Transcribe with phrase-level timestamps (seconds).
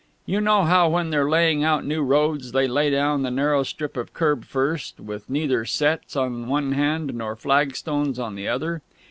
[0.25, 3.95] You know how, when they're laying out new roads, they lay down the narrow strip
[3.95, 8.81] of kerb first, with neither setts on the one hand nor flagstones on the other?